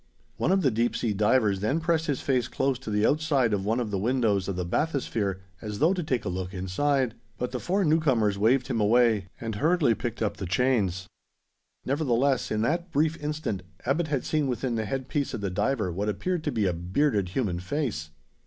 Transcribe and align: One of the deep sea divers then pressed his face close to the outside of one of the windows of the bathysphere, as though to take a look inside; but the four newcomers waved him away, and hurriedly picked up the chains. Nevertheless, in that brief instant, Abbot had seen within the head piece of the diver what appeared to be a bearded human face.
One 0.37 0.51
of 0.51 0.63
the 0.63 0.71
deep 0.71 0.95
sea 0.95 1.13
divers 1.13 1.59
then 1.59 1.79
pressed 1.79 2.07
his 2.07 2.21
face 2.21 2.47
close 2.47 2.79
to 2.79 2.89
the 2.89 3.05
outside 3.05 3.53
of 3.53 3.63
one 3.63 3.79
of 3.79 3.91
the 3.91 3.99
windows 3.99 4.47
of 4.47 4.55
the 4.55 4.65
bathysphere, 4.65 5.41
as 5.61 5.77
though 5.77 5.93
to 5.93 6.01
take 6.01 6.25
a 6.25 6.27
look 6.29 6.55
inside; 6.55 7.13
but 7.37 7.51
the 7.51 7.59
four 7.59 7.85
newcomers 7.85 8.35
waved 8.35 8.65
him 8.65 8.81
away, 8.81 9.27
and 9.39 9.53
hurriedly 9.53 9.93
picked 9.93 10.23
up 10.23 10.37
the 10.37 10.47
chains. 10.47 11.05
Nevertheless, 11.85 12.49
in 12.49 12.63
that 12.63 12.89
brief 12.91 13.15
instant, 13.21 13.61
Abbot 13.85 14.07
had 14.07 14.25
seen 14.25 14.47
within 14.47 14.73
the 14.73 14.85
head 14.85 15.07
piece 15.07 15.35
of 15.35 15.41
the 15.41 15.51
diver 15.51 15.91
what 15.91 16.09
appeared 16.09 16.43
to 16.45 16.51
be 16.51 16.65
a 16.65 16.73
bearded 16.73 17.29
human 17.29 17.59
face. 17.59 18.09